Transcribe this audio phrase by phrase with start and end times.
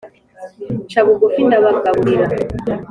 [0.87, 2.25] nca bugufi ndabagaburira.